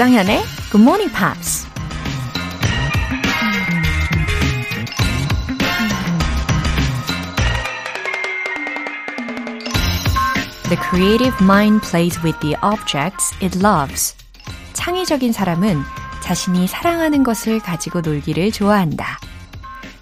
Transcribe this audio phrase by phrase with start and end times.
[0.00, 0.42] 조장현의
[0.72, 1.66] Good Morning Pops.
[10.70, 14.16] The creative mind plays with the objects it loves.
[14.72, 15.82] 창의적인 사람은
[16.22, 19.18] 자신이 사랑하는 것을 가지고 놀기를 좋아한다.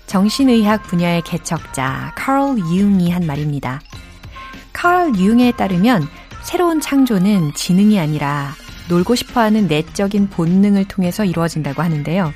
[0.06, 3.80] 정신의학 분야의 개척자 카얼 융이 한 말입니다.
[4.72, 6.06] 카얼 융에 따르면
[6.44, 8.54] 새로운 창조는 지능이 아니라
[8.88, 12.32] 놀고 싶어 하는 내적인 본능을 통해서 이루어진다고 하는데요.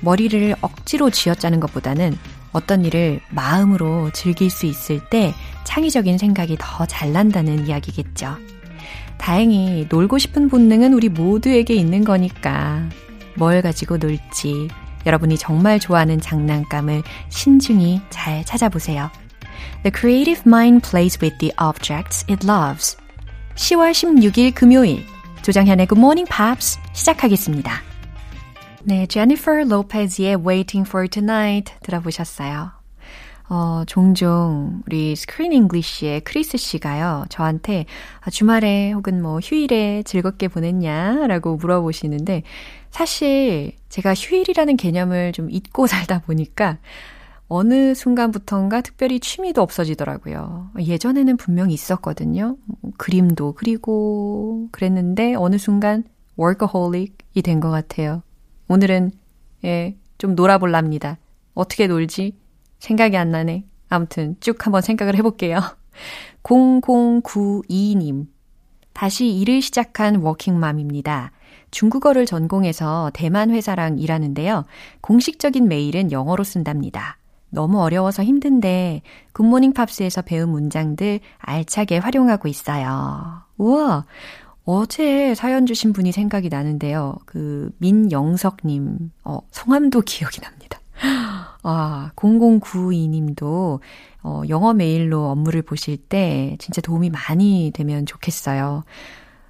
[0.00, 2.16] 머리를 억지로 쥐어짜는 것보다는
[2.52, 5.34] 어떤 일을 마음으로 즐길 수 있을 때
[5.64, 8.36] 창의적인 생각이 더 잘 난다는 이야기겠죠.
[9.18, 12.88] 다행히 놀고 싶은 본능은 우리 모두에게 있는 거니까
[13.36, 14.68] 뭘 가지고 놀지
[15.06, 19.10] 여러분이 정말 좋아하는 장난감을 신중히 잘 찾아보세요.
[19.82, 22.96] The creative mind plays with the objects it loves.
[23.54, 25.04] 10월 16일 금요일
[25.44, 27.82] 조정현의 Good Morning Pops 시작하겠습니다.
[28.84, 32.70] 네, 제니퍼 로페즈의 Waiting for Tonight 들어보셨어요.
[33.50, 37.84] 어, 종종 우리 Screen English의 크리스 씨가요, 저한테
[38.22, 41.26] 아, 주말에 혹은 뭐 휴일에 즐겁게 보냈냐?
[41.26, 42.42] 라고 물어보시는데,
[42.90, 46.78] 사실 제가 휴일이라는 개념을 좀 잊고 살다 보니까
[47.48, 50.70] 어느 순간부턴가 특별히 취미도 없어지더라고요.
[50.78, 52.56] 예전에는 분명히 있었거든요.
[52.66, 56.04] 뭐 그림도 그리고 그랬는데 어느 순간
[56.38, 58.22] workaholic이 된 것 같아요.
[58.68, 59.12] 오늘은
[59.64, 61.18] 예, 좀 놀아볼랍니다.
[61.54, 62.36] 어떻게 놀지?
[62.78, 63.64] 생각이 안 나네.
[63.88, 65.60] 아무튼 쭉 한번 생각을 해볼게요.
[66.42, 68.26] 0092님.
[68.92, 71.32] 다시 일을 시작한 워킹맘입니다.
[71.70, 74.64] 중국어를 전공해서 대만 회사랑 일하는데요.
[75.00, 77.18] 공식적인 메일은 영어로 쓴답니다.
[77.54, 79.02] 너무 어려워서 힘든데
[79.32, 83.42] 굿모닝 팝스에서 배운 문장들 알차게 활용하고 있어요.
[83.56, 84.04] 우와!
[84.66, 87.16] 어제 사연 주신 분이 생각이 나는데요.
[87.26, 90.80] 그 민영석님, 어, 성함도 기억이 납니다.
[91.62, 93.80] 아, 0092님도
[94.22, 98.84] 어, 영어 메일로 업무를 보실 때 진짜 도움이 많이 되면 좋겠어요.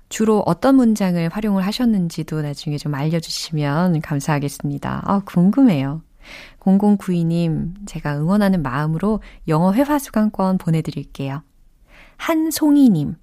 [0.08, 5.02] 주로 어떤 문장을 활용을 하셨는지도 나중에 좀 알려주시면 감사하겠습니다.
[5.04, 6.02] 아, 궁금해요.
[6.60, 11.42] 0092님, 제가 응원하는 마음으로 영어 회화 수강권 보내드릴게요.
[12.16, 13.16] 한송이님,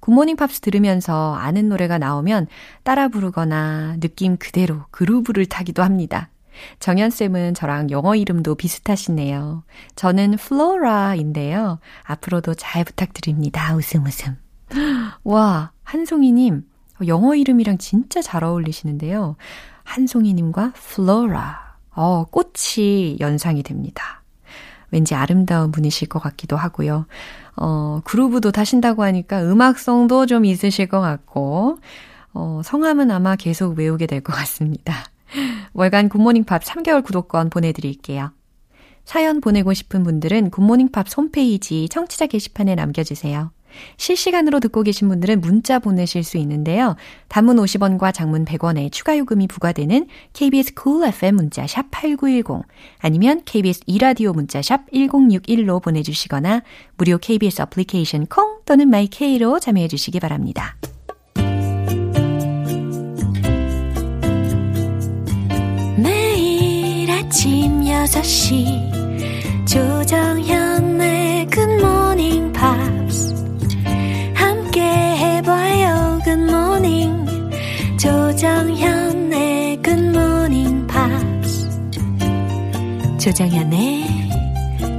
[0.00, 2.46] 굿모닝 팝스 들으면서 아는 노래가 나오면
[2.82, 6.30] 따라 부르거나 느낌 그대로 groove를 타기도 합니다.
[6.80, 9.64] 정현쌤은 저랑 영어 이름도 비슷하시네요.
[9.96, 11.78] 저는 플로라인데요.
[12.02, 13.74] 앞으로도 잘 부탁드립니다.
[13.76, 14.36] 웃음 웃음.
[15.24, 16.64] 와, 한송이님,
[17.06, 19.36] 영어 이름이랑 진짜 잘 어울리시는데요.
[19.84, 21.67] 한송이님과 플로라.
[22.00, 24.22] 어, 꽃이 연상이 됩니다.
[24.92, 27.06] 왠지 아름다운 분이실 것 같기도 하고요.
[27.56, 31.78] 어, groove도 타신다고 하니까 음악성도 좀 있으실 것 같고,
[32.32, 34.94] 어, 성함은 아마 계속 외우게 될 것 같습니다.
[35.74, 38.30] 월간 굿모닝 팝스 3개월 구독권 보내드릴게요.
[39.04, 43.50] 사연 보내고 싶은 분들은 굿모닝 팝스 홈페이지 청취자 게시판에 남겨주세요.
[43.96, 46.96] 실시간으로 듣고 계신 분들은 문자 보내실 수 있는데요.
[47.28, 52.66] 단문 50원과 장문 100원의 추가 요금이 부과되는 KBS cool FM 문자 샵 8910
[52.98, 56.62] 아니면 KBS 이라디오 문자 샵 1061로 보내 주시거나
[56.96, 60.76] 무료 KBS 애플리케이션 콩 또는 마이케이로 참여해 주시기 바랍니다.
[65.96, 71.17] 매일 아침 6시 조정현의
[78.38, 81.68] 조정현의 Morning Pops.
[83.18, 84.04] 조정현의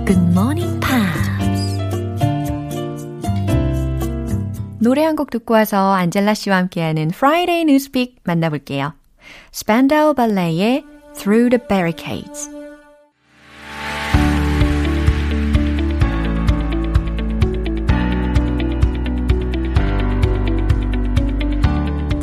[0.10, 1.78] Morning Pops.
[4.80, 8.94] 노래 한 곡 듣고 와서 안젤라 씨와 함께하는 Friday Newspeak 만나볼게요.
[9.54, 10.84] Spandau Ballet의
[11.16, 12.59] Through the Barricades.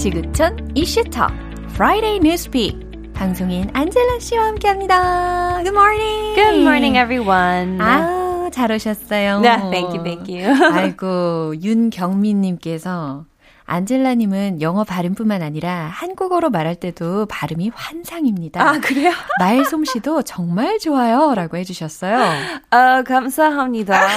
[0.07, 1.27] 지구촌 이슈터
[1.71, 2.79] Friday Newspeak
[3.13, 5.65] 방송인 안젤라 씨와 함께합니다.
[5.65, 6.35] Good morning.
[6.37, 7.81] Good morning, everyone.
[7.81, 9.41] 아우 잘 오셨어요.
[9.41, 10.73] 네, thank you, thank you.
[10.73, 13.25] 아이고 윤경민님께서
[13.67, 18.63] 안젤라님은 영어 발음뿐만 아니라 한국어로 말할 때도 발음이 환상입니다.
[18.63, 19.11] 아, 그래요?
[19.41, 21.35] 말솜씨도 정말 좋아요.
[21.35, 22.19] 라고 해주셨어요.
[22.71, 24.09] 아, 감사합니다.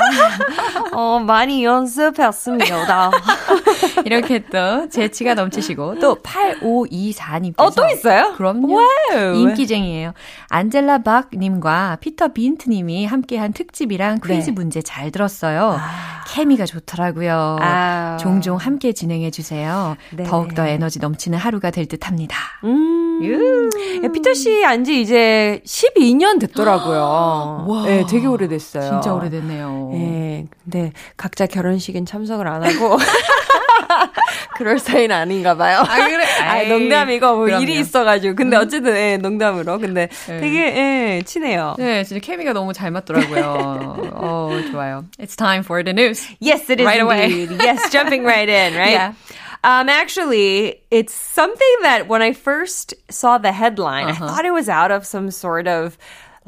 [0.94, 3.12] 어, 많이 연습했습니다.
[4.06, 8.34] 이렇게 또 재치가 넘치시고 또 8524님께서 어, 또 있어요?
[8.36, 8.76] 그럼요.
[8.76, 9.36] 와우.
[9.36, 10.14] 인기쟁이에요.
[10.50, 14.52] 안젤라 박님과 피터 빈트님이 함께한 특집이랑 퀴즈 네.
[14.52, 15.78] 문제 잘 들었어요.
[15.80, 16.24] 아.
[16.28, 17.58] 케미가 좋더라고요.
[17.60, 18.18] 아.
[18.20, 19.96] 종종 함께 진행해 보내주세요.
[20.12, 20.24] 네.
[20.24, 22.36] 더욱더 에너지 넘치는 하루가 될 듯 합니다.
[22.66, 22.99] 음.
[23.22, 27.66] 예, 피터 씨 안지 이제 12년 됐더라고요.
[27.68, 27.86] 와.
[27.86, 28.90] 네, 되게 오래됐어요.
[28.90, 29.92] 진짜 오래됐네요.
[29.94, 32.98] 예, 근데 각자 결혼식은 참석을 안 하고
[34.56, 35.80] 그럴 사이는 아닌가 봐요.
[35.80, 36.24] 아, 그래?
[36.44, 37.64] 아, 농담이고 뭐 그럼요.
[37.64, 38.36] 일이 있어가지고.
[38.36, 39.80] 근데 어쨌든 예, 농담으로.
[39.80, 40.40] 근데 네.
[40.40, 40.58] 되게
[41.18, 41.76] 예, 친해요.
[41.78, 44.12] 네, 진짜 케미가 너무 잘 맞더라고요.
[44.14, 45.06] 어, 좋아요.
[45.20, 46.28] It's time for the news.
[46.42, 47.26] Yes, it is Right away.
[47.32, 47.58] indeed.
[47.64, 48.92] yes, jumping right in, right?
[48.94, 49.14] Yeah.
[49.63, 54.69] Um, actually, it's something that when I first saw the headline, I thought it was
[54.69, 55.97] out of some sort of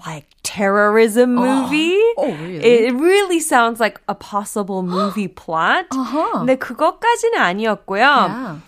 [0.07, 1.97] like terrorism movie.
[2.19, 2.61] Oh, really?
[2.61, 5.87] It really sounds like a possible movie plot.
[5.91, 6.45] Uh-huh.
[6.45, 8.05] 근데 그것까지는 아니었고요.
[8.05, 8.59] Yeah.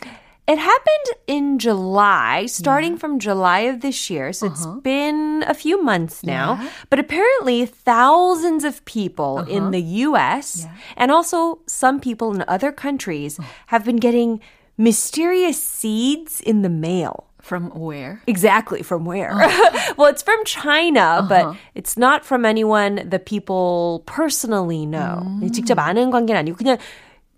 [0.49, 4.33] It happened in July, starting from July of this year.
[4.33, 6.57] So it's been a few months now.
[6.57, 6.71] Yeah.
[6.89, 10.65] But apparently, thousands of people in the US
[10.97, 14.41] and also some people in other countries have been getting
[14.79, 17.29] mysterious seeds in the mail.
[17.43, 18.23] From where?
[18.27, 18.81] Exactly.
[18.83, 19.37] From where?
[19.97, 25.21] well, it's from China, but it's not from anyone the people personally know.
[25.53, 26.79] 직접 아는 관계는 아니고 그냥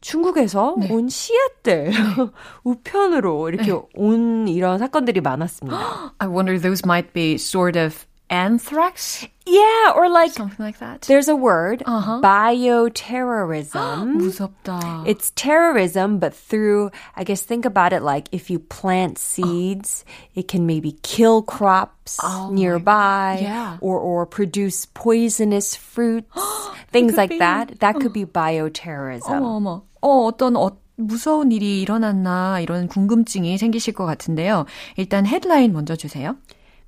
[0.05, 1.91] 중국에서 온 씨앗들
[2.63, 6.13] 우편으로 이렇게 온 이런 사건들이 많았습니다.
[6.19, 9.26] I wonder those might be sort of anthrax?
[9.44, 11.02] yeah, or like Something like that.
[11.02, 14.20] there's a word, bioterrorism.
[14.20, 15.04] 무섭다.
[15.06, 20.04] It's terrorism, but through, I guess, think about it like if you plant seeds,
[20.34, 22.18] it can maybe kill crops
[22.50, 23.78] nearby yeah.
[23.80, 26.28] or, or produce poisonous fruits,
[26.92, 27.38] things like be.
[27.38, 27.80] that.
[27.80, 29.42] That could be bioterrorism.
[29.42, 29.82] 어머, 어머.
[30.02, 34.66] 어, 어떤 어, 무서운 일이 일어났나 이런 궁금증이 생기실 것 같은데요.
[34.96, 36.36] 일단 헤드라인 먼저 주세요.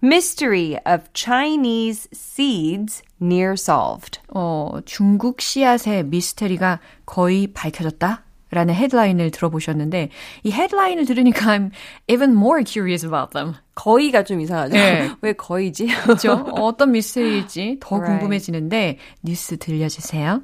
[0.04, 4.20] Mystery of Chinese seeds near solved.
[4.34, 8.24] 어, 중국 씨앗의 미스테리가 거의 밝혀졌다?
[8.50, 10.10] 라는 헤드라인을 들어보셨는데
[10.44, 11.72] 이 헤드라인을 들으니까 I'm
[12.08, 13.56] even more curious about them.
[13.76, 14.74] 거의가 좀 이상하죠?
[14.74, 15.10] 네.
[15.22, 15.88] 왜 거의지?
[15.88, 16.46] 그렇죠?
[16.56, 18.20] 어떤 미스테리일지 더 Right.
[18.20, 20.44] 궁금해지는데 뉴스 들려주세요.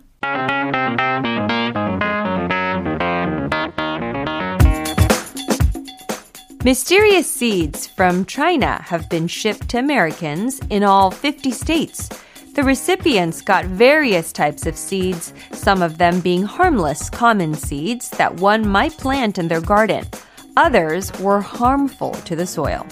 [6.65, 12.09] Mysterious seeds from China have been shipped to Americans in all 50 states.
[12.55, 18.35] The recipients got various types of seeds, some of them being harmless, common seeds that
[18.41, 20.05] one might plant in their garden.
[20.57, 22.85] Others were harmful to the soil.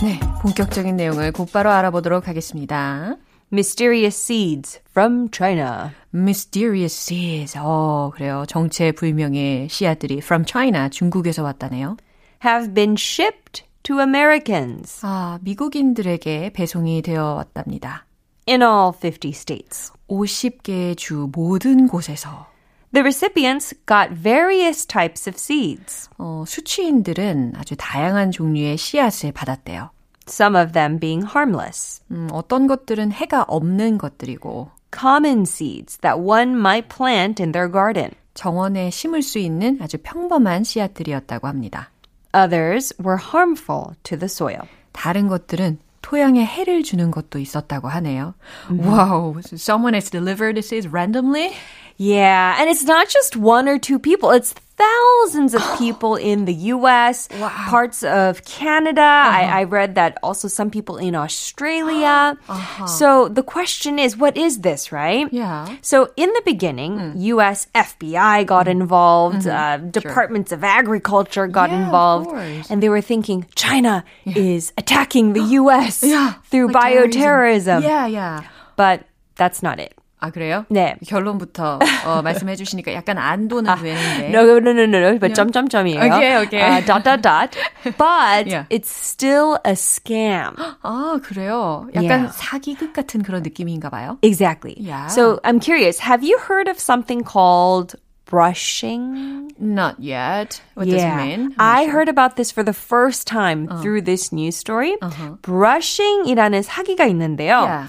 [0.00, 3.16] 네, 본격적인 내용을 곧바로 알아보도록 하겠습니다.
[3.51, 5.91] Mysterious seeds from China.
[6.13, 7.55] Mysterious seeds.
[7.57, 8.45] 어, 그래요.
[8.47, 11.97] 정체 불명의 씨앗들이 from China, 중국에서 왔다네요.
[12.45, 18.05] Have been shipped to Americans 아, 미국인들에게 배송이 되어 왔답니다.
[18.47, 19.91] in all 50 states.
[20.07, 22.47] 50개의 주 모든 곳에서
[22.91, 29.91] The recipients got various types of seeds, 어, 수취인들은 아주 다양한 종류의 씨앗을 받았대요.
[30.28, 32.02] some of them being harmless.
[32.10, 38.10] 음, 어떤 것들은 해가 없는 것들이고 common seeds that one might plant in their garden.
[38.34, 41.90] 정원에 심을 수 있는 아주 평범한 씨앗들이었다고 합니다.
[42.34, 44.66] Others were harmful to the soil.
[44.92, 48.34] 다른 것들은 토양에 해를 주는 것도 있었다고 하네요.
[48.70, 51.52] Wow, so someone has delivered the seeds randomly?
[51.96, 54.30] Yeah, and it's not just one or two people.
[54.30, 57.27] It's thousands of people in the US,
[57.69, 59.01] parts of Canada.
[59.01, 62.37] I, I read that also some people in Australia.
[62.87, 65.27] So the question is, what is this, right?
[65.31, 65.67] Yeah.
[65.81, 72.31] So in the beginning, US FBI got involved, uh, departments of agriculture got Yeah, involved,
[72.69, 76.33] and they were thinking China is attacking the US yeah.
[76.49, 77.83] through like bioterrorism.
[77.83, 78.43] Yeah, yeah.
[78.75, 79.03] But
[79.35, 79.93] that's not it.
[80.21, 80.65] 아, 그래요?
[80.69, 80.97] 네.
[81.07, 84.29] 결론부터 어, 말씀해 주시니까 약간 안 도는 되는데.
[84.29, 85.17] No, no, no, no, no.
[85.17, 86.01] But 점점점이에요.
[86.01, 86.59] Okay, okay.
[86.61, 87.55] Uh, dot, dot, dot.
[87.97, 88.65] But Yeah.
[88.69, 90.55] it's still a scam.
[90.83, 91.87] 아, 그래요?
[91.95, 92.35] 약간 Yeah.
[92.35, 94.17] 사기극 같은 그런 느낌인가 봐요.
[94.21, 94.75] Exactly.
[94.77, 95.07] Yeah.
[95.07, 95.99] So I'm curious.
[95.99, 97.95] Have you heard of something called
[98.25, 99.51] brushing?
[99.57, 100.61] Not yet.
[100.75, 101.55] What does it mean?
[101.57, 101.91] I sure.
[101.93, 104.97] heard about this for the first time through this news story.
[105.41, 107.63] Brushing이라는 사기가 있는데요.
[107.63, 107.87] Yeah.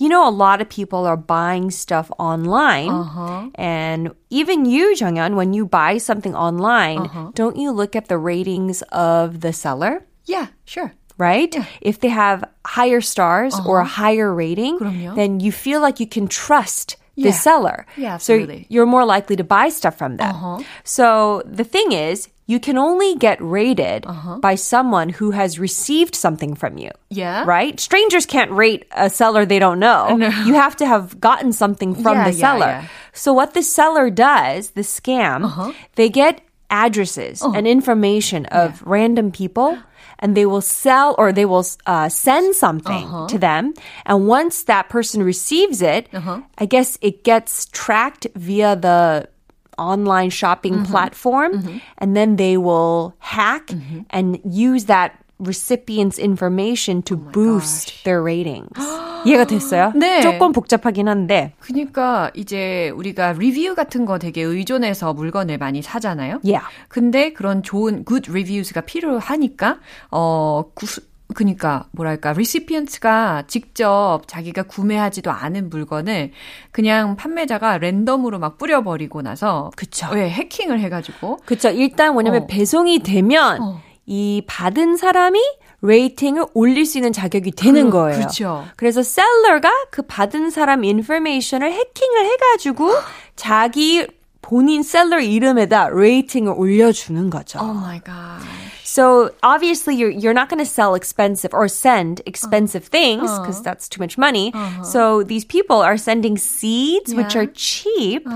[0.00, 2.90] You know, a lot of people are buying stuff online.
[2.92, 3.48] Uh-huh.
[3.54, 7.30] And even you, Jonghyun, when you buy something online, Uh-huh.
[7.32, 10.04] don't you look at the ratings of the seller?
[10.28, 10.92] Yeah, sure.
[11.16, 11.56] Right?
[11.80, 14.92] If they have higher stars or a higher rating, Uh-huh.
[14.92, 15.14] 그럼요.
[15.16, 17.40] then you feel like you can trust the Yeah.
[17.40, 17.78] seller.
[17.96, 18.66] Yeah, so absolutely.
[18.68, 20.36] you're more likely to buy stuff from them.
[20.36, 20.60] Uh-huh.
[20.84, 24.39] So the thing is, you can only get rated uh-huh.
[24.39, 26.91] by someone who has received something from you.
[27.09, 27.45] Yeah.
[27.47, 27.79] Right?
[27.79, 30.17] Strangers can't rate a seller they don't know.
[30.43, 32.67] You have to have gotten something from Yeah, the yeah, seller.
[32.67, 32.87] yeah.
[33.13, 35.71] So what the seller does, the scam, uh-huh.
[35.95, 37.53] they get addresses oh.
[37.55, 39.79] and information of random people
[40.19, 43.27] and they will sell or they will uh, send something uh-huh.
[43.27, 43.73] to them.
[44.05, 46.09] And once that person receives it,
[46.57, 49.29] I guess it gets tracked via the
[49.77, 53.71] online shopping platform and then they will hack
[54.09, 58.77] and use that recipient's information to boost their ratings.
[59.25, 59.91] 이해가 됐어요?
[59.95, 60.21] 네.
[60.21, 61.53] 조금 복잡하긴 한데.
[61.59, 66.39] 그러니까 이제 우리가 리뷰 같은 거 되게 의존해서 물건을 많이 사잖아요.
[66.43, 66.65] Yeah.
[66.87, 69.79] 근데 그런 좋은 good reviews가 필요하니까
[70.11, 70.85] 어 구,
[71.33, 76.31] 그니까 뭐랄까 recipients가 직접 자기가 구매하지도 않은 물건을
[76.71, 80.07] 그냥 판매자가 랜덤으로 막 뿌려버리고 나서 그쵸.
[80.15, 81.69] 예, 해킹을 해가지고 그쵸.
[81.69, 82.47] 일단 뭐냐면 어.
[82.47, 83.81] 배송이 되면 어.
[84.05, 85.39] 이 받은 사람이
[85.83, 88.27] rating을 올릴 수 있는 자격이 되는 그- 거예요.
[88.27, 88.65] 그쵸.
[88.75, 92.91] 그래서 seller가 그 받은 사람 information을 해킹을 해가지고
[93.35, 94.05] 자기
[94.43, 97.59] 본인 seller 이름에다 rating을 올려주는 거죠.
[97.59, 98.45] Oh my god.
[98.90, 103.88] So obviously you're you're not going to sell expensive or send expensive things because that's
[103.88, 104.52] too much money.
[104.82, 107.42] So these people are sending seeds which Yeah.
[107.42, 108.26] are cheap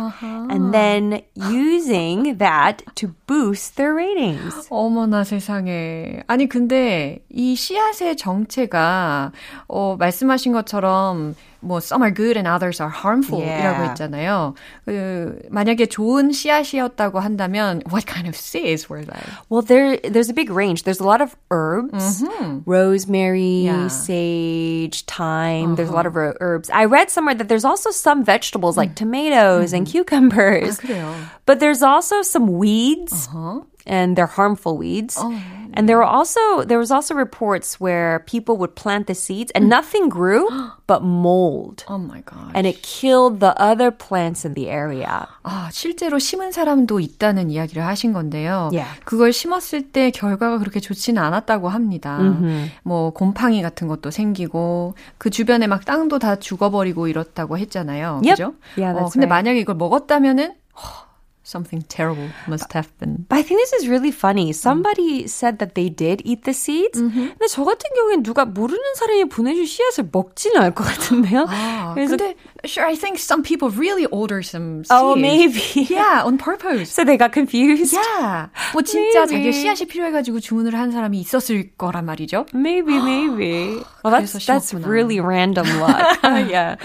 [0.51, 4.69] and then using that to boost their ratings.
[4.71, 6.23] 어머나 세상에.
[6.27, 9.33] 아니 근데 이 씨앗의 정체가
[9.69, 13.61] 어 말씀하신 것처럼 뭐 some are good and others are harmful Yeah.
[13.61, 14.55] 이라고 했잖아요.
[14.87, 19.21] 그 만약에 좋은 씨앗이었다고 한다면 what kind of seeds were they?
[19.51, 20.85] Well, there there's a big range.
[20.85, 22.25] There's a lot of herbs,
[22.65, 23.89] rosemary, Yeah.
[23.89, 25.77] sage, thyme.
[25.77, 26.71] There's a lot of ro- herbs.
[26.73, 30.79] I read somewhere that there's also some vegetables like tomatoes and cucumbers.
[30.81, 31.13] 그래요.
[31.45, 33.29] But there's also some weeds.
[33.87, 35.17] And they're harmful weeds.
[35.76, 39.68] And there were also there was also reports where people would plant the seeds and
[39.70, 40.48] nothing grew
[40.88, 41.84] but mold.
[41.88, 42.52] Oh my god.
[42.54, 45.28] And it killed the other plants in the area.
[45.44, 48.70] 아, 실제로 심은 사람도 있다는 이야기를 하신 건데요.
[48.72, 48.88] Yeah.
[49.04, 52.20] 그걸 심었을 때 결과가 그렇게 좋지는 않았다고 합니다.
[52.84, 58.22] 뭐 곰팡이 같은 것도 생기고 그 주변에 막 땅도 다 죽어버리고 이렇다고 했잖아요.
[58.24, 58.30] Yep.
[58.36, 58.54] 그죠?
[58.78, 59.30] Yeah, 어, 근데 right.
[59.30, 60.54] 만약에 이걸 먹었다면은
[61.45, 63.25] something terrible must have been.
[63.29, 64.53] But I think this is really funny.
[64.53, 67.01] Somebody said that they did eat the seeds.
[67.01, 71.47] 근데 저 같은 경우엔 누가 모르는 사람이 보내준 씨앗을 먹지는 않을 것 같은데요.
[71.49, 74.93] 아, 그래서 근데 sure, I think some people really order some seeds.
[74.93, 75.59] oh, maybe.
[75.91, 76.93] Yeah, on purpose.
[76.93, 77.95] So they got confused.
[77.97, 78.47] Yeah.
[78.73, 79.51] 뭐 진짜 Maybe.
[79.51, 82.47] 자기 씨앗이 필요해가지고 주문을 한 사람이 있었을 거란 말이죠.
[82.55, 83.83] Maybe, maybe.
[84.05, 84.87] Well, that's 그래서 that's 심었구나.
[84.87, 86.21] really random luck.
[86.23, 86.77] yeah.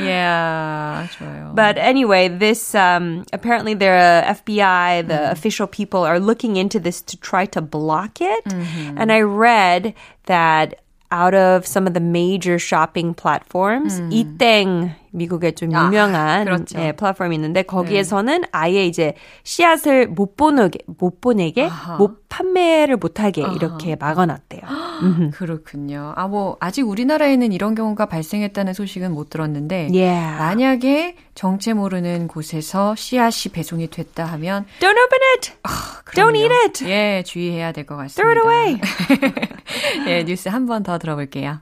[0.00, 1.54] Yeah, 좋아요.
[1.54, 5.31] But anyway, this um, apparently the FBI, the mm-hmm.
[5.31, 8.45] official people are looking into this to try to block it.
[8.45, 8.97] Mm-hmm.
[8.97, 9.93] And I read
[10.25, 10.81] that
[11.11, 14.09] out of some of the major shopping platforms, mm.
[14.09, 16.79] 이땡 미국의 좀 아, 유명한 그렇죠.
[16.79, 23.95] 예, 플랫폼이 있는데 거기에서는 아예 이제 씨앗을 못 보내게 못 보내게 못 판매를 못하게 이렇게
[23.95, 24.61] 막아놨대요.
[25.33, 26.13] 그렇군요.
[26.15, 30.37] 아, 뭐, 아직 우리나라에는 이런 경우가 발생했다는 소식은 못 들었는데, Yeah.
[30.39, 35.51] 만약에 정체 모르는 곳에서 씨앗이 배송이 됐다 하면, Don't open it.
[36.15, 36.85] Don't eat it.
[36.89, 38.23] 예, 주의해야 될 것 같습니다.
[38.33, 38.81] Throw it away.
[40.07, 41.59] 예, 뉴스 한 번 더 들어볼게요.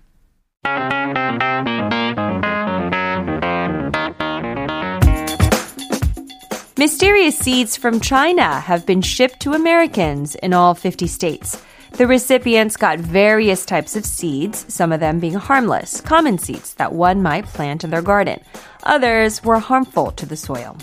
[6.80, 11.56] Mysterious seeds from China have been shipped to Americans in all 50 states.
[11.92, 16.92] The recipients got various types of seeds, some of them being harmless, common seeds that
[16.92, 18.40] one might plant in their garden.
[18.82, 20.76] Others were harmful to the soil.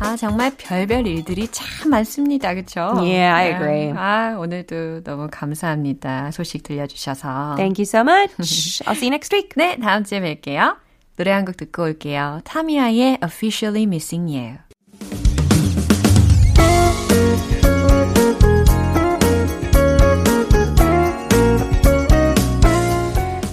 [0.00, 2.54] 아, 정말 별별 일들이 참 많습니다.
[2.54, 2.92] 그쵸?
[3.00, 3.92] Yeah, I agree.
[3.96, 6.30] 아, 오늘도 너무 감사합니다.
[6.32, 7.54] 소식 들려주셔서.
[7.56, 8.82] Thank you so much.
[8.86, 9.50] I'll see you next week.
[9.56, 10.76] 네, 다음 주에 뵐게요.
[11.15, 12.41] 노래 한 곡 듣고 올게요.
[12.43, 14.57] 타미아의 Officially Missing You.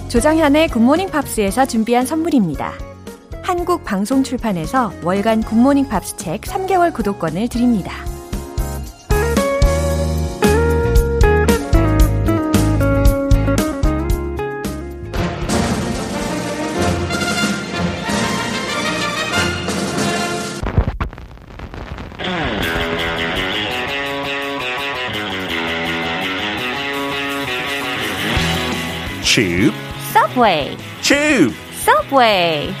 [0.09, 2.73] 조정현의 굿모닝 팝스에서 준비한 선물입니다.
[3.41, 8.12] 한국 방송 출판에서 월간 굿모닝 팝스 책 3개월 구독권을 드립니다.
[29.33, 29.73] Tube.
[30.13, 30.77] Subway.
[31.01, 31.55] Tube.
[31.73, 32.71] Subway.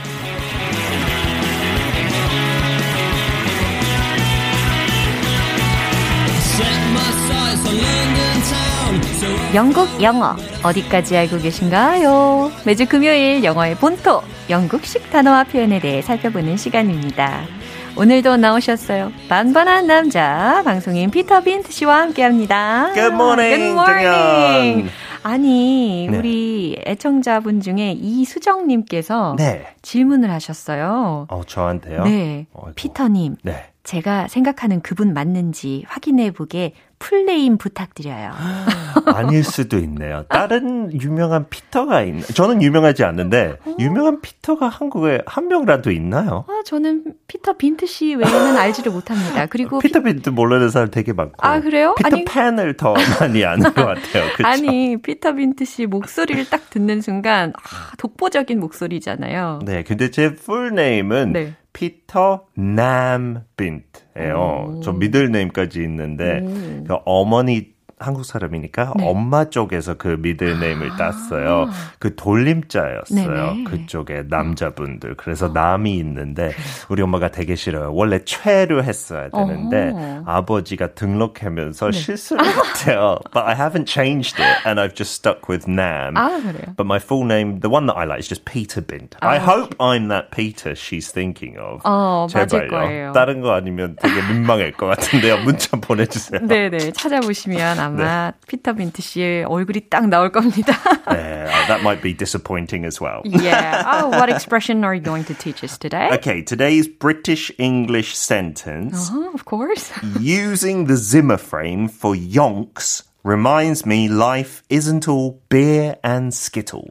[9.55, 12.51] 영국 영어 어디까지 알고 계신가요?
[12.67, 17.47] 매주 금요일 영어의 본토 영국식 단어와 표현에 대해 살펴보는 시간입니다.
[17.95, 19.11] 오늘도 나오셨어요.
[19.27, 22.91] 반반한 남자 방송인 피터 빈트 씨와 함께합니다.
[22.93, 23.57] Good morning.
[23.57, 24.89] Good morning.
[25.23, 26.17] 아니 네.
[26.17, 29.67] 우리 애청자분 중에 이수정님께서 네.
[29.81, 31.27] 질문을 하셨어요.
[31.29, 32.03] 어, 저한테요?
[32.03, 32.73] 네, 어이구.
[32.75, 33.37] 피터님.
[33.43, 33.69] 네.
[33.83, 36.73] 제가 생각하는 그분 맞는지 확인해 보게
[37.07, 38.31] full name 부탁드려요.
[39.13, 40.23] 아닐 수도 있네요.
[40.29, 42.21] 다른 유명한 피터가 있나?
[42.27, 46.45] 저는 유명하지 않는데 유명한 피터가 한국에 한 명이라도 있나요?
[46.47, 49.45] 아, 저는 피터 빈트 씨 외에는 알지를 못합니다.
[49.51, 51.35] 그리고 피터 빈트 모르는 사람 되게 많고.
[51.45, 51.93] 아, 그래요?
[51.97, 54.23] 피터 아니- 팬을 더 많이 아는 것 같아요.
[54.37, 54.47] 그쵸?
[54.47, 59.59] 아니 피터 빈트 씨 목소리를 딱 듣는 순간 아, 독보적인 목소리잖아요.
[59.65, 61.53] 네, 근데 제 full name은 네.
[61.73, 64.81] 피터 남 빈트예요.
[64.83, 66.41] 저 middle name까지 있는데
[66.87, 69.07] 그 어머니 한국 사람이니까 네.
[69.07, 71.69] 엄마 쪽에서 그 middle name을 땄어요.
[71.99, 73.53] 그 돌림자였어요.
[73.53, 73.63] 네네.
[73.65, 75.15] 그쪽에 남자분들.
[75.15, 76.51] 그래서 남이 있는데
[76.89, 77.93] 우리 엄마가 되게 싫어요.
[77.93, 80.23] 원래 최로 했어야 되는데 어허.
[80.25, 83.19] 아버지가 등록하면서 실수를 했대요.
[83.31, 86.15] But I haven't changed it and I've just stuck with Nam.
[86.17, 86.75] 아 그래요.
[86.75, 89.15] But my full name, the one that I like, is just Peter Bint.
[89.21, 91.81] I hope I'm that Peter she's thinking of.
[91.85, 92.67] 어, 제발요.
[92.69, 93.11] 거예요.
[93.13, 95.37] 다른 거 아니면 되게 민망할 것 같은데요.
[95.43, 96.41] 문자 보내주세요.
[96.41, 100.72] 네네 찾아보시면 아마 피터 빈트 씨의 얼굴이 딱 나올 겁니다.
[101.08, 103.22] Yeah, that might be disappointing as well.
[103.24, 103.82] yeah.
[103.86, 106.08] Oh, what expression are you going to teach us today?
[106.14, 109.90] Okay, today's British English sentence Oh, of course.
[110.20, 116.90] using the Zimmer frame for yonks reminds me life isn't all beer and skittles.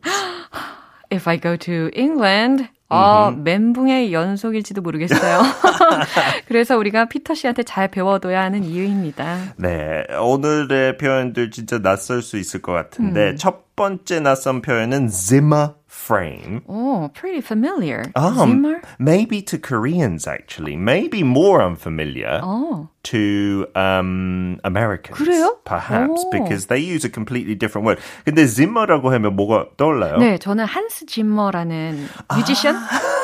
[1.09, 5.42] If I go to England, 어, 멘붕의 연속일지도 모르겠어요.
[6.46, 9.54] 그래서 우리가 피터 씨한테 잘 배워둬야 하는 이유입니다.
[9.56, 15.70] 네, 오늘의 표현들 진짜 낯설 수 있을 것 같은데 첫 번째 낯선 표현은 Zimmer
[16.01, 16.61] frame.
[16.67, 18.03] Oh, pretty familiar.
[18.15, 18.81] Um, Zimmer?
[18.99, 25.17] maybe to Koreans actually, maybe more unfamiliar 어, to um, Americans.
[25.17, 25.57] 그래요?
[25.65, 26.29] Perhaps 오.
[26.31, 27.99] because they use a completely different word.
[28.25, 30.17] 근데 Zimmer라고 하면 뭐가 떠올라요?
[30.17, 32.75] 네, 저는 한스 짐머라는 뮤지션?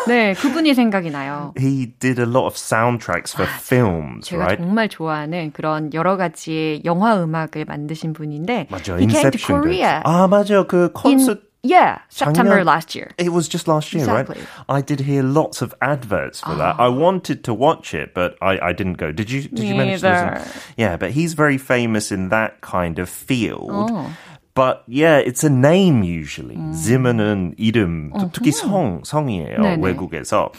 [0.07, 1.53] 네, 그분이 생각이 나요.
[1.57, 4.57] He did a lot of soundtracks for films, 제가 right?
[4.61, 9.61] 정말 좋아하는 그런 여러 가지의 영화 음악을 만드신 분인데 맞아, He came to Inception.
[9.61, 11.46] Korea 아 맞아, 그 in 콘서트.
[11.63, 13.11] yeah, September 작년- last year.
[13.17, 14.39] It was just last year, Exactly.
[14.39, 14.47] right?
[14.67, 14.75] Ah.
[14.75, 16.75] I did hear lots of adverts for that.
[16.79, 19.11] I wanted to watch it, but I, I didn't go.
[19.11, 19.43] Did you?
[19.47, 20.39] Did you manage to Neither.
[20.43, 20.61] listen?
[20.77, 23.71] Yeah, but he's very famous in that kind of field.
[23.71, 24.11] Oh.
[24.55, 26.57] But yeah, it's a name usually.
[26.77, 29.81] Zimmer는 이름, 또 특히 성 성이에요 네네.
[29.81, 30.51] 외국에서.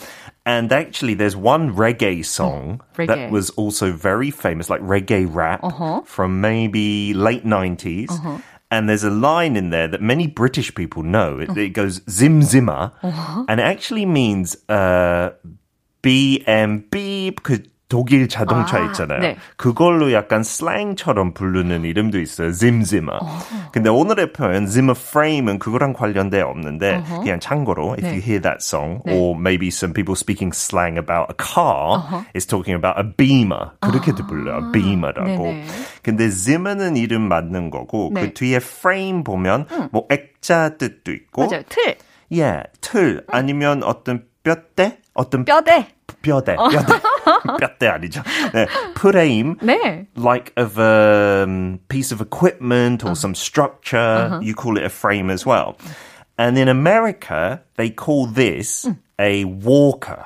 [0.44, 3.06] And actually, there's one reggae song reggae.
[3.06, 5.62] that was also very famous, like reggae rap
[6.06, 8.10] from maybe late 90s.
[8.71, 11.39] And there's a line in there that many British people know.
[11.39, 12.91] It, it goes zim zimmer,
[13.47, 15.31] and it actually means uh,
[16.03, 17.41] BM beep.
[17.89, 19.19] 그 독일 자동차 아, 있잖아요.
[19.19, 19.37] 네.
[19.57, 22.51] 그걸로 약간 슬랭처럼 부르는 이름도 있어요.
[22.51, 23.19] zimzimmer.
[23.73, 28.11] 근데 오늘의 표현 zimmer frame은 그거랑 관련돼 없는데 그냥 참고로 if 네.
[28.11, 29.13] you hear that song 네.
[29.13, 33.71] or maybe some people speaking slang about a car is talking about a beamer.
[33.81, 34.71] 그렇게도 불러요.
[34.71, 35.43] beamer라고.
[35.43, 35.65] 네네.
[36.03, 38.21] 근데 zimmer는 이름 맞는 거고 네.
[38.21, 41.63] 그 뒤에 frame 보면 뭐 액자 뜻도 있고 맞아요.
[41.69, 41.97] 틀,
[42.33, 45.87] 예, 틀 아니면 어떤 뼈대 어떤 뼈대.
[46.21, 47.01] 뼈대, 뼈대,
[47.59, 48.21] 뼈대 아니죠.
[48.53, 50.07] 네, 프레임, 네.
[50.15, 54.39] like of a um, piece of equipment or some structure.
[54.41, 55.77] You call it a frame as well.
[56.37, 58.89] And in America, they call this
[59.19, 60.23] a walker.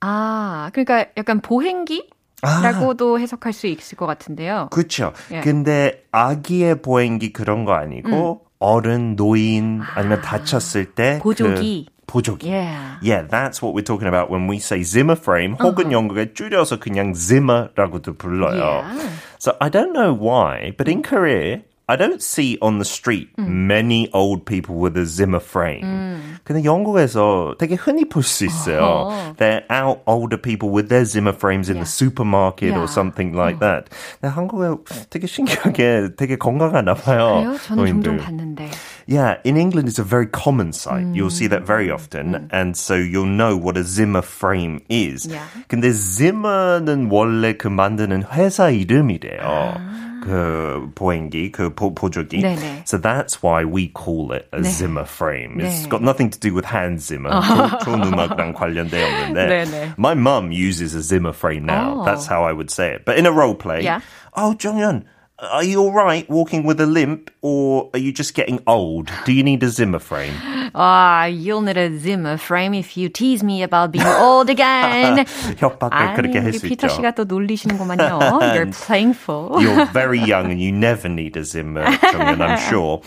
[0.00, 2.10] 아, 그러니까 약간 보행기
[2.42, 4.68] 라고도 해석할 수 있을 것 같은데요.
[4.72, 5.12] 그렇죠.
[5.30, 5.40] 예.
[5.40, 11.86] 근데 아기의 보행기 그런 거 아니고 어른, 노인 아니면 다쳤을 때 보조기.
[12.01, 12.47] 그 보조기.
[12.47, 12.97] Yeah.
[13.01, 15.55] Yeah, that's what we're talking about when we say Zimmer frame.
[15.59, 18.57] 혹은 영국에 줄여서 그냥 Zimmer라고도 불러요.
[18.57, 19.09] Yeah.
[19.37, 24.09] So I don't know why, but in Korea, I don't see on the street many
[24.11, 26.19] old people with a Zimmer frame.
[26.43, 29.07] 근데 영국에서 되게 흔히 볼 수 있어요.
[29.37, 32.91] They're out older people with their Zimmer frames in the supermarket or Yeah.
[32.91, 33.87] something like that.
[34.19, 34.75] 근데 한국에
[35.09, 37.39] 되게 신기하게 되게 건강하나 봐요.
[37.47, 37.55] 그래요?
[37.63, 38.17] 저는 종종 노인들.
[38.19, 38.69] 봤는데.
[39.07, 41.07] Yeah, in England it's a very common sight.
[41.15, 45.23] You'll see that very often, and so you'll know what a Zimmer frame is.
[45.25, 45.47] Yeah.
[45.69, 50.10] 근데 Zimmer는 원래 그 만드는 회사 이름이래요.
[50.23, 52.41] 그 보행기, 그 보, 보조기.
[52.41, 52.83] 네네.
[52.85, 55.59] So that's why we call it a Zimmer frame.
[55.61, 55.89] It's 네.
[55.89, 57.29] got nothing to do with Hans Zimmer.
[57.31, 59.47] 좋- 좋은 음악이랑 관련돼 없는데.
[59.47, 59.93] 네네.
[59.97, 62.01] My mum uses a Zimmer frame now.
[62.01, 62.03] Oh.
[62.05, 63.05] That's how I would say it.
[63.05, 64.01] But in a role play, Yeah.
[64.35, 65.03] oh, 정연,
[65.41, 69.11] are you all right walking with a limp, or are you just getting old?
[69.25, 70.33] Do you need a Zimmer frame?
[70.73, 75.25] Ah, you'll need a Zimmer frame if you tease me about being old again.
[75.57, 76.95] 협박을 그렇게 할 수 피터 있죠.
[76.95, 78.17] 씨가 또 놀리시는구만요.
[78.55, 79.61] You're playing full.
[79.61, 83.01] You're very young and you never need a Zimmer, 정연, I'm sure.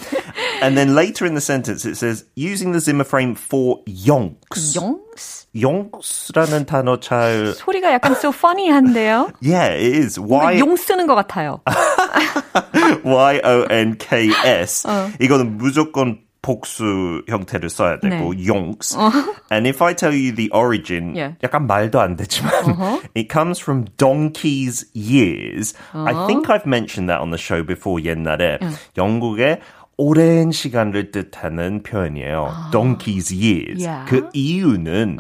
[0.63, 4.75] And then later in the sentence it says, using the Zimmer frame for yonks.
[4.77, 5.47] 용스?
[5.53, 7.55] Yonks라는 단어 잘...
[7.57, 9.33] 소리가 약간 so funny한데요.
[9.43, 10.19] Yeah, it is.
[10.21, 10.59] Why?
[10.61, 11.61] 용 쓰는 것 같아요.
[13.03, 14.87] Y-O-N-K-S.
[15.21, 18.49] 이거는 무조건 복수 형태를 써야 되고, 네.
[18.49, 18.97] yonks.
[19.51, 21.35] And if I tell you the origin, Yeah.
[21.43, 25.75] 약간 말도 안 되지만, it comes from donkey's years.
[25.93, 28.59] I think I've mentioned that on the show before 옛날에.
[28.97, 29.61] 영국의
[29.98, 32.70] 오랜 시간을 뜻하는 표현이에요.
[32.72, 33.84] donkey's years.
[33.84, 34.10] Yeah.
[34.10, 35.18] 그 이유는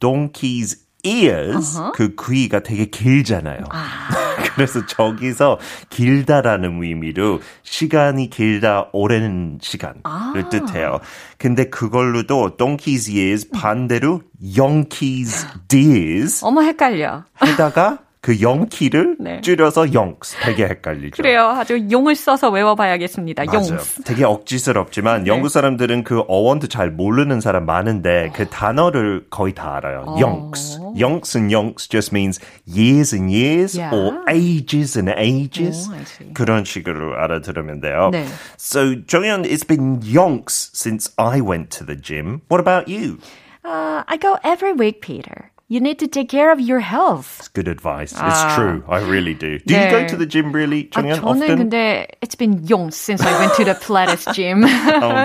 [0.00, 3.64] donkey's ears, 그 귀가 되게 길잖아요.
[4.54, 5.58] 그래서 저기서
[5.90, 11.00] 길다라는 의미로 시간이 길다 오랜 시간을 뜻해요.
[11.38, 17.24] 근데 그걸로도 donkey's ears 반대로 yonkey's deers 어머 헷갈려.
[17.44, 19.40] 해다가 그 영키를 네.
[19.40, 21.16] 줄여서 영스 되게 헷갈리죠.
[21.16, 21.48] 그래요.
[21.48, 23.46] 아주 용을 써서 외워봐야겠습니다.
[23.52, 24.04] 용스.
[24.04, 30.04] 되게 억지스럽지만 영국 사람들은 그 어원도 잘 모르는 사람 많은데 그 단어를 거의 다 알아요.
[30.20, 30.78] Yonks.
[30.94, 33.92] Yonks and yonks just means years and years Yeah.
[33.92, 35.90] or ages and ages.
[35.90, 36.32] 오.
[36.32, 38.10] 그런 식으로 알아들으면 돼요.
[38.12, 38.24] 네.
[38.56, 42.42] So, 정연, it's been yonks since I went to the gym.
[42.48, 43.18] What about you?
[43.64, 45.50] Uh, I go every week, Peter.
[45.71, 47.39] You need to take care of your health.
[47.43, 48.13] It's good advice.
[48.15, 48.55] It's Ah.
[48.55, 48.85] true.
[48.87, 49.59] I really do.
[49.67, 49.91] Do you 네.
[49.91, 51.57] go to the gym really, 아, 정연, 저는 often?
[51.67, 54.61] 근데 it's been years since I went to the Pilates gym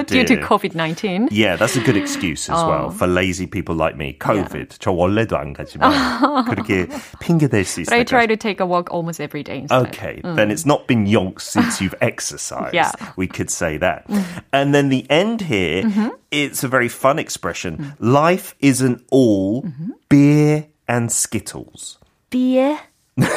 [0.11, 0.43] due to dear.
[0.43, 1.29] COVID-19.
[1.31, 4.19] Yeah, that's a good excuse as well for lazy people like me.
[4.19, 4.83] COVID.
[4.83, 5.95] 저 원래도 안 가지만
[6.51, 6.89] 그렇게
[7.23, 8.07] 핑계 댈 수 But I 있어요.
[8.11, 9.95] try to take a walk almost every day instead.
[9.95, 12.75] Okay, then it's not been yonks since you've exercised.
[12.75, 12.91] Yeah.
[13.15, 14.11] We could say that.
[14.53, 15.87] And then the end here,
[16.31, 17.95] it's a very fun expression.
[18.01, 19.65] Life isn't all
[20.09, 21.99] beer and skittles.
[22.31, 22.79] Beer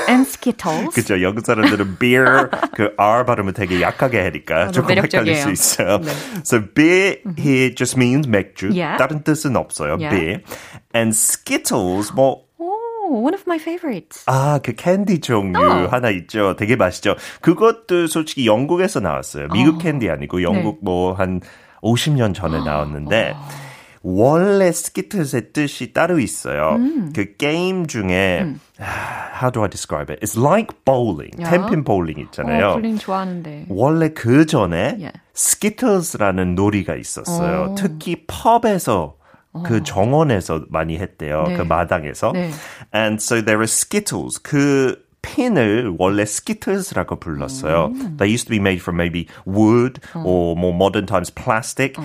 [0.08, 0.96] and Skittles.
[0.96, 1.22] 그죠?
[1.22, 5.44] 영국 사람들은 beer 그 R 발음을 되게 약하게 하니까 조금 헷갈릴 매력적이에요.
[5.44, 6.00] 수 있어요.
[6.46, 8.68] So beer here just means 맥주.
[8.72, 8.98] Yeah.
[8.98, 9.98] 다른 뜻은 없어요.
[10.00, 10.10] Yeah.
[10.16, 10.42] beer.
[10.96, 14.24] And skittles 뭐 Oh, one of my favorites.
[14.26, 15.88] 아, 그 캔디 종류 어.
[15.92, 16.56] 하나 있죠.
[16.56, 17.16] 되게 맛있죠.
[17.42, 19.50] 그것도 솔직히 영국에서 나왔어요.
[19.50, 21.42] 미국 캔디 아니고 영국 뭐 한
[21.83, 23.35] 50년 전에 나왔는데
[24.03, 26.79] 원래 skittles의 뜻이 따로 있어요.
[27.15, 30.25] 그 게임 중에 how do I describe it?
[30.25, 31.33] It's like bowling.
[31.43, 31.51] Yeah.
[31.51, 32.71] Tenpin 볼링 있잖아요.
[32.71, 33.67] 어, 볼링 좋아하는데.
[33.69, 35.13] 원래 그 전에 예.
[35.35, 37.73] skittles라는 놀이가 있었어요.
[37.73, 37.75] 어.
[37.77, 39.17] 특히 pub에서
[39.65, 41.45] 그 정원에서 많이 했대요.
[41.49, 41.57] 네.
[41.57, 42.33] 그 마당에서.
[42.33, 42.51] 네.
[42.95, 44.41] And so there are skittles.
[44.43, 47.92] 그 핀을 원래 skittles라고 불렀어요.
[48.18, 51.98] They used to be made from maybe wood or more modern times plastic.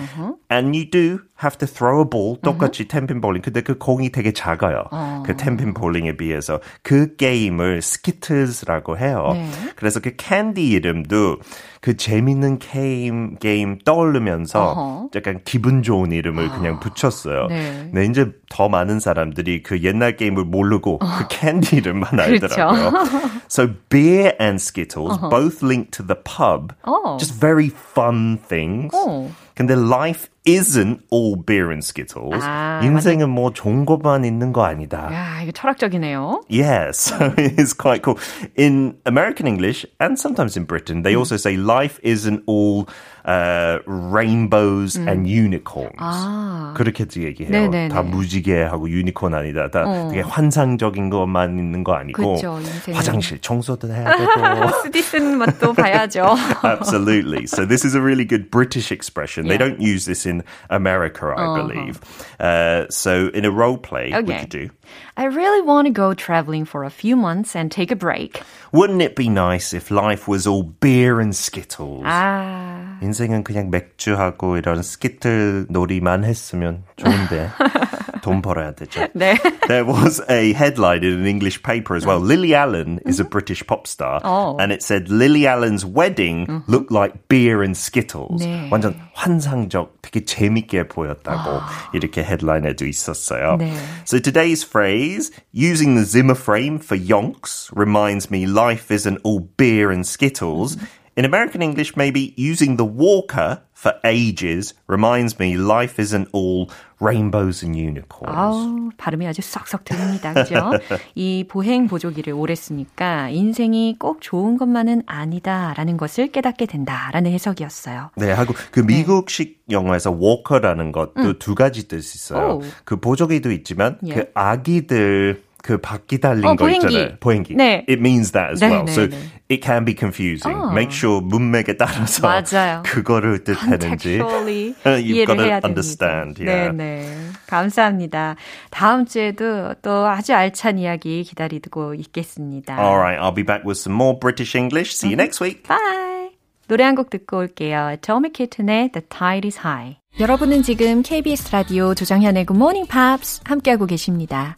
[0.49, 2.36] And you do have to throw a ball.
[2.42, 3.42] 똑같이 tenpin 볼링.
[3.42, 4.84] 근데 그 공이 되게 작아요.
[5.24, 9.30] 그 tenpin 볼링에 비해서 그 게임을 skittles라고 해요.
[9.32, 9.50] 네.
[9.76, 11.36] 그래서 그 캔디 이름도
[11.80, 15.10] 그 재밌는 게임 게임 떠오르면서 어허.
[15.14, 17.46] 약간 기분 좋은 이름을 그냥 붙였어요.
[17.48, 17.90] 네.
[17.92, 22.46] 근데 이제 더 많은 사람들이 그 옛날 게임을 모르고 그 캔디 이름만 그렇죠.
[22.46, 22.92] 알더라고요.
[23.50, 26.74] so beer and Skittles both linked to the pub.
[26.82, 27.18] 어.
[27.18, 28.96] Just very fun things.
[28.96, 29.30] 어.
[29.55, 32.43] 근데 life isn't all beer and Skittles.
[32.43, 35.09] 아, 인생은 뭐 좋은 것만 있는 거 아니다.
[35.11, 36.43] 야, 이거 철학적이네요.
[36.49, 38.17] Yeah, so it's quite cool.
[38.57, 42.87] In American English and sometimes in Britain, they also say life isn't all
[43.25, 45.95] uh, rainbows and unicorns.
[45.97, 46.73] 아.
[46.75, 47.51] 그렇게도 얘기해요.
[47.51, 47.89] 네네네.
[47.89, 49.69] 다 무지개하고 유니콘 아니다.
[49.69, 52.97] 다 되게 환상적인 것만 있는 거 아니고 그쵸, 인생은.
[52.97, 54.71] 화장실 청소도 해야 되고.
[54.83, 56.35] 쓰디 쓰는 맛도 봐야죠.
[56.63, 57.43] Absolutely.
[57.45, 59.47] So this is a really good British expression.
[59.47, 59.69] They Yeah.
[59.69, 61.99] don't use this in America, I believe.
[62.39, 64.39] Uh, so in a role play, we Okay.
[64.39, 64.69] could do.
[65.17, 68.41] I really want to go traveling for a few months and take a break.
[68.71, 72.03] Wouldn't it be nice if life was all beer and skittles?
[72.05, 77.49] 아, 인생은 그냥 맥주하고 이런 스키틀 놀이만 했으면 좋은데
[78.25, 79.07] 돈 벌어야 되죠.
[79.13, 79.35] 네.
[79.67, 82.19] There was a headline in an English paper as well.
[82.19, 84.57] Lily Allen is a British pop star, Oh.
[84.59, 88.43] and it said Lily Allen's wedding looked like beer and skittles.
[88.45, 88.69] 네.
[88.71, 91.61] 완전 환상적, 되게 재밌게 보였다고
[91.93, 93.57] 이렇게 헤드라인에도 있었어요.
[93.59, 93.73] 네.
[94.05, 99.91] So today's phrase, using the Zimmer frame for yonks, reminds me life isn't all beer
[99.91, 100.77] and skittles.
[101.18, 106.68] In American English, maybe using the walker for ages reminds me life isn't all
[107.00, 108.36] rainbows and unicorns.
[108.36, 110.34] 아우, 발음이 아주 쏙쏙 들립니다.
[110.34, 110.72] 그죠?
[111.16, 118.10] 이 보행 보조기를 오래 쓰니까 인생이 꼭 좋은 것만은 아니다라는 것을 깨닫게 된다라는 해석이었어요.
[118.16, 119.74] 네, 하고 그 미국식 네.
[119.74, 121.38] 영화에서 walker라는 것도 음.
[121.38, 122.56] 두 가지 뜻이 있어요.
[122.56, 122.62] 오.
[122.84, 124.12] 그 보조기도 있지만 예.
[124.12, 126.86] 그 아기들 그 바퀴 달린 어, 거 보행기.
[126.86, 127.16] 있잖아요.
[127.18, 127.56] 보행기.
[127.56, 127.84] 네.
[127.88, 128.84] It means that as 네, well.
[128.86, 129.18] 네, so 네.
[129.50, 130.54] it can be confusing.
[130.56, 130.70] 어.
[130.70, 132.84] Make sure 문맥에 따라서 맞아요.
[132.86, 136.38] 그거를 뜻하는지 you've got to understand.
[136.40, 136.70] Yeah.
[136.70, 137.16] 네, 네.
[137.48, 138.36] 감사합니다.
[138.70, 142.78] 다음 주에도 또 아주 알찬 이야기 기다리고 있겠습니다.
[142.78, 144.94] Alright, I'll be back with some more British English.
[144.94, 145.64] See you next week.
[145.66, 146.30] Bye.
[146.68, 147.90] 노래 한 곡 듣고 올게요.
[147.90, 149.98] Atomic Kitten의 The Tide is High.
[150.20, 154.56] 여러분은 지금 KBS 라디오 조정현의 Good Morning Pops 함께하고 계십니다.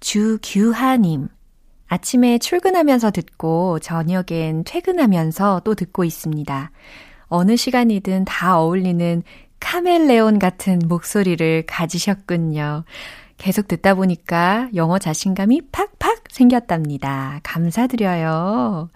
[0.00, 1.28] 주규하님.
[1.88, 6.70] 아침에 출근하면서 듣고 저녁엔 퇴근하면서 또 듣고 있습니다.
[7.26, 9.22] 어느 시간이든 다 어울리는
[9.60, 12.84] 카멜레온 같은 목소리를 가지셨군요.
[13.36, 17.40] 계속 듣다 보니까 영어 자신감이 팍팍 생겼답니다.
[17.42, 18.90] 감사드려요.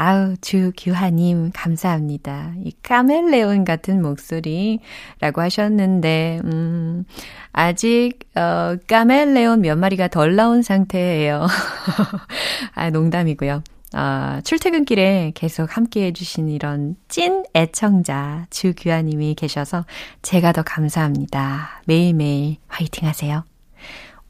[0.00, 2.52] 아우, 주규하님, 감사합니다.
[2.62, 7.04] 이 카멜레온 같은 목소리라고 하셨는데, 음,
[7.52, 11.48] 아직, 어, 카멜레온 몇 마리가 덜 나온 상태예요.
[12.76, 13.64] 아, 농담이고요.
[13.94, 19.84] 아, 출퇴근길에 계속 함께 해주신 이런 찐 애청자 주규하님이 계셔서
[20.22, 21.82] 제가 더 감사합니다.
[21.86, 23.44] 매일매일 화이팅 하세요.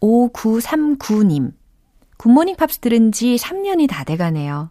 [0.01, 1.53] 5939님.
[2.17, 4.71] 굿모닝 팝스 들은 지 3년이 다 돼가네요.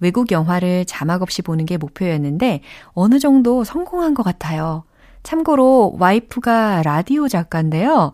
[0.00, 4.84] 외국 영화를 자막 없이 보는 게 목표였는데 어느 정도 성공한 것 같아요.
[5.22, 8.12] 참고로 와이프가 라디오 작가인데요.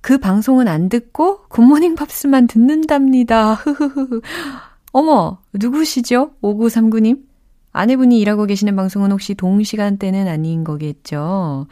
[0.00, 3.54] 그 방송은 안 듣고 굿모닝 팝스만 듣는답니다.
[3.54, 4.20] 흐흐흐.
[4.92, 6.32] 어머, 누구시죠?
[6.42, 7.22] 5939님?
[7.72, 11.66] 아내분이 일하고 계시는 방송은 혹시 동시간대는 아닌 거겠죠?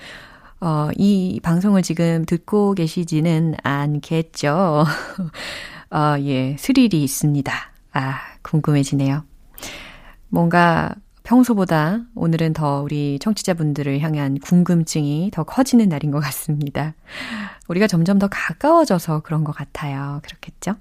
[0.60, 4.84] 어, 이 방송을 지금 듣고 계시지는 않겠죠?
[5.90, 7.52] 어, 예, 스릴이 있습니다.
[7.92, 9.29] 아, 궁금해지네요.
[10.30, 16.94] 뭔가 평소보다 오늘은 더 우리 청취자분들을 향한 궁금증이 더 커지는 날인 것 같습니다.
[17.68, 20.20] 우리가 점점 더 가까워져서 그런 것 같아요.
[20.24, 20.76] 그렇겠죠?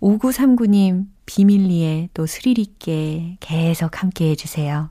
[0.00, 4.90] 5939님, 비밀리에 또 스릴있게 계속 함께 해주세요.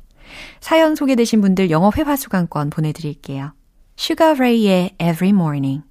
[0.59, 3.53] 사연 소개되신 분들 영어 회화 수강권 보내드릴게요.
[3.95, 5.83] 슈가레이의 Every Morning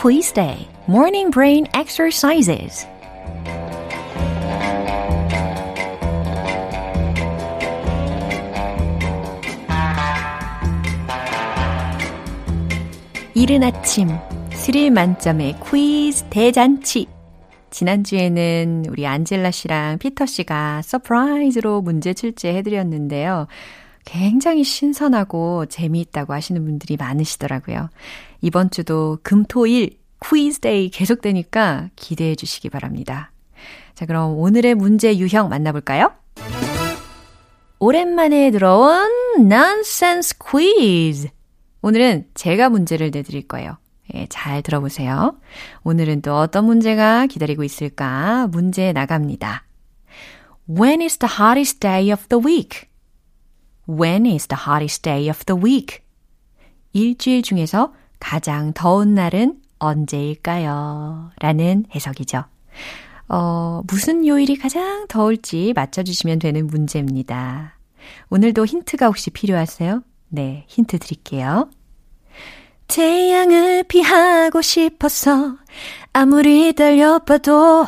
[0.00, 2.86] quiz day, morning brain exercises.
[13.34, 14.08] 이른 아침,
[14.52, 17.06] 스릴 만점의 퀴즈 대잔치.
[17.68, 23.48] 지난주에는 우리 안젤라 씨랑 피터 씨가 surprise로 문제 출제해드렸는데요.
[24.06, 27.90] 굉장히 신선하고 재미있다고 하시는 분들이 많으시더라고요.
[28.40, 33.32] 이번 주도 금토일 퀴즈 데이 계속되니까 기대해 주시기 바랍니다.
[33.94, 36.12] 자, 그럼 오늘의 문제 유형 만나볼까요?
[37.78, 41.28] 오랜만에 들어온 nonsense quiz.
[41.82, 43.78] 오늘은 제가 문제를 내드릴 거예요.
[44.14, 45.38] 예, 잘 들어보세요.
[45.82, 48.48] 오늘은 또 어떤 문제가 기다리고 있을까?
[48.48, 49.64] 문제 나갑니다.
[50.68, 52.88] When is the hottest day of the week?
[53.88, 56.00] When is the hottest day of the week?
[56.92, 61.32] 일주일 중에서 가장 더운 날은 언제일까요?
[61.40, 62.44] 라는 해석이죠.
[63.28, 67.78] 어, 무슨 요일이 가장 더울지 맞춰주시면 되는 문제입니다.
[68.28, 70.02] 오늘도 힌트가 혹시 필요하세요?
[70.28, 71.68] 네, 힌트 드릴게요.
[72.88, 75.56] 태양을 피하고 싶어서
[76.12, 77.86] 아무리 달려봐도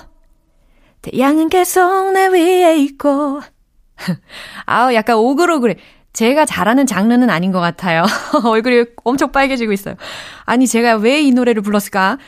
[1.02, 3.40] 태양은 계속 내 위에 있고
[4.66, 5.76] 아우 약간 오글오글해.
[6.12, 8.04] 제가 잘하는 장르는 아닌 것 같아요.
[8.44, 9.94] 얼굴이 엄청 빨개지고 있어요.
[10.44, 12.18] 아니 제가 왜 이 노래를 불렀을까?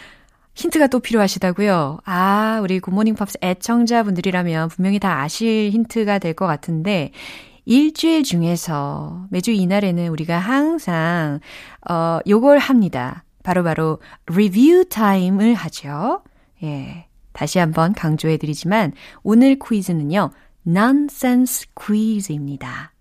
[0.54, 1.98] 힌트가 또 필요하시다고요?
[2.04, 7.10] 아, 우리 굿모닝 팝스 애청자분들이라면 분명히 다 아실 힌트가 될 것 같은데
[7.66, 11.40] 일주일 중에서 매주 이날에는 우리가 항상
[11.90, 13.24] 어 요걸 합니다.
[13.42, 16.22] 바로바로 리뷰 타임을 하죠.
[16.62, 17.06] 예.
[17.32, 18.92] 다시 한번 강조해 드리지만
[19.22, 20.30] 오늘 퀴즈는요.
[20.66, 22.92] nonsense 퀴즈입니다.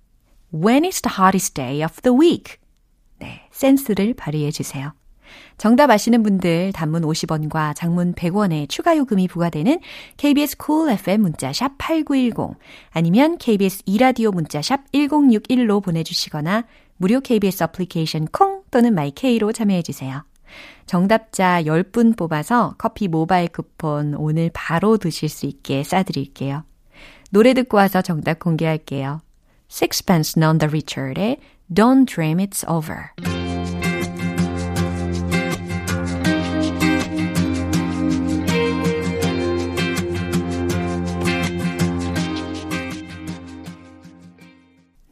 [0.53, 2.57] When is the hottest day of the week?
[3.17, 4.93] 네, 센스를 발휘해 주세요.
[5.57, 9.79] 정답 아시는 분들 단문 50원과 장문 100원의 추가 요금이 부과되는
[10.17, 12.55] KBS cool FM 문자 샵 8910
[12.91, 16.65] 아니면 KBS 이라디오 문자 샵 1061로 보내주시거나
[16.97, 20.23] 무료 KBS 어플리케이션 콩 또는 마이케이로 참여해 주세요.
[20.85, 26.63] 정답자 10분 뽑아서 커피 모바일 쿠폰 오늘 바로 드실 수 있게 싸드릴게요.
[27.31, 29.21] 노래 듣고 와서 정답 공개할게요.
[29.72, 31.38] Sixpence None the Richer의
[31.72, 33.10] Don't Dream It's Over.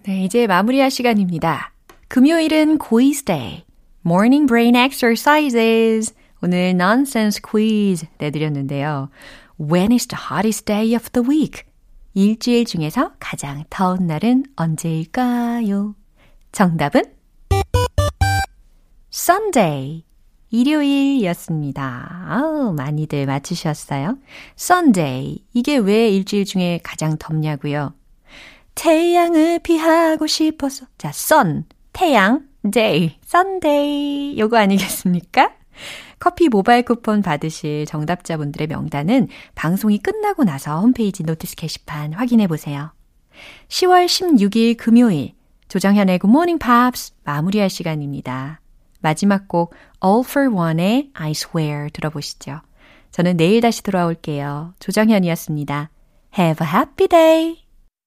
[0.05, 1.73] 네, 이제 마무리할 시간입니다.
[2.09, 3.65] 금요일은 quiz day.
[4.05, 6.15] Morning brain exercises.
[6.41, 9.11] 오늘 nonsense quiz 내드렸는데요.
[9.59, 11.65] When is the hottest day of the week?
[12.14, 15.96] 일주일 중에서 가장 더운 날은 언제일까요?
[16.52, 17.04] 정답은
[19.14, 20.04] Sunday.
[20.50, 22.26] 일요일이었습니다.
[22.28, 24.18] 아우, 많이들 맞추셨어요.
[24.60, 25.40] Sunday.
[25.54, 27.94] 이게 왜 일주일 중에 가장 덥냐고요?
[28.76, 30.86] 태양을 피하고 싶어서.
[30.98, 31.66] 자, sun.
[31.94, 32.46] 태양.
[32.70, 33.18] day.
[33.26, 34.38] Sunday.
[34.38, 35.52] 요거 아니겠습니까?
[36.22, 42.94] 커피 모바일 쿠폰 받으실 정답자분들의 명단은 방송이 끝나고 나서 홈페이지 notice 게시판 확인해 보세요.
[43.70, 45.34] 10월 16일 금요일
[45.68, 48.62] 조정현의 Good Morning Pops 마무리할 시간입니다.
[49.00, 49.74] 마지막 곡
[50.06, 52.62] All for One의 I Swear 들어보시죠.
[53.10, 54.76] 저는 내일 다시 돌아올게요.
[54.80, 55.90] 조정현이었습니다.
[56.38, 57.61] Have a happy day!